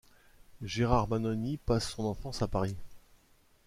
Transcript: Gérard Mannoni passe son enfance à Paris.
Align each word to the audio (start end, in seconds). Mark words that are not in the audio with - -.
Gérard 0.63 1.09
Mannoni 1.09 1.57
passe 1.57 1.89
son 1.91 2.05
enfance 2.05 2.41
à 2.41 2.47
Paris. 2.47 2.75